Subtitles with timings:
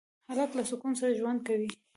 [0.29, 1.71] هلک له سکون سره ژوند کوي.